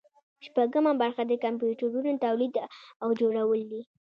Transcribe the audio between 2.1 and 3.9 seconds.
تولید او جوړول دي.